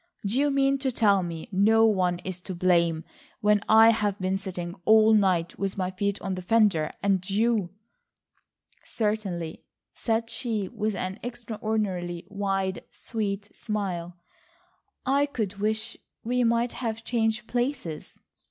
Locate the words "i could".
15.05-15.57